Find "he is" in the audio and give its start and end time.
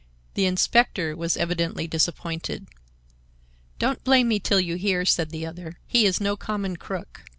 5.85-6.19